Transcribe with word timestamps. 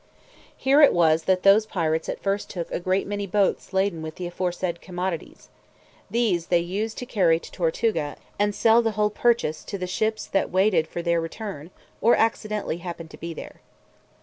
Here 0.57 0.81
it 0.81 0.93
was 0.93 1.25
that 1.25 1.43
those 1.43 1.67
pirates 1.67 2.09
at 2.09 2.23
first 2.23 2.49
took 2.49 2.71
a 2.71 2.79
great 2.79 3.05
many 3.05 3.27
boats 3.27 3.71
laden 3.71 4.01
with 4.01 4.15
the 4.15 4.25
aforesaid 4.25 4.81
commodities; 4.81 5.49
these 6.09 6.47
they 6.47 6.57
used 6.57 6.97
to 6.97 7.05
carry 7.05 7.39
to 7.39 7.51
Tortuga, 7.51 8.17
and 8.39 8.55
sell 8.55 8.81
the 8.81 8.93
whole 8.97 9.11
purchase 9.11 9.63
to 9.65 9.77
the 9.77 9.85
ships 9.85 10.25
that 10.25 10.49
waited 10.49 10.87
for 10.87 11.03
their 11.03 11.21
return, 11.21 11.69
or 12.01 12.15
accidentally 12.15 12.77
happened 12.77 13.11
to 13.11 13.17
be 13.17 13.35
there. 13.35 13.61